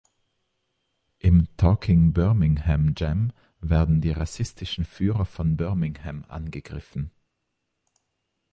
[1.19, 7.11] In "Talking Birmingham Jam" werden die rassistischen Führer von Birmingham angegriffen.